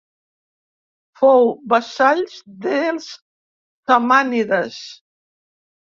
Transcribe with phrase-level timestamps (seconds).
[1.19, 3.11] Fou vassalls dels
[3.93, 4.83] samànides.